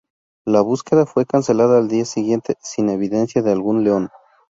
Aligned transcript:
La 0.45 0.61
búsqueda 0.61 1.05
fue 1.05 1.27
cancelada 1.27 1.77
al 1.77 1.87
día 1.87 2.05
siguiente 2.05 2.55
sin 2.63 2.89
evidencia 2.89 3.43
de 3.43 3.51
algún 3.51 3.83
león. 3.83 4.09